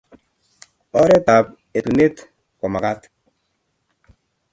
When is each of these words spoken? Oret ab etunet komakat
Oret 1.01 1.27
ab 1.37 1.45
etunet 1.77 2.17
komakat 2.59 3.01